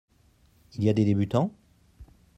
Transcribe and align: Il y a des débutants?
Il 0.73 0.83
y 0.83 0.89
a 0.89 0.93
des 0.93 1.05
débutants? 1.05 1.51